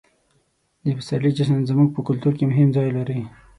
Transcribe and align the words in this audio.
د 0.83 0.85
پسرلي 0.97 1.31
جشن 1.37 1.59
زموږ 1.69 1.89
په 1.93 2.01
کلتور 2.07 2.33
کې 2.37 2.49
مهم 2.51 2.69
ځای 2.77 2.89
لري. 2.97 3.19